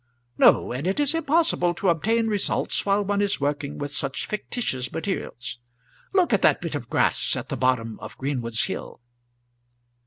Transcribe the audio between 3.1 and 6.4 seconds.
is working with such fictitious materials. Look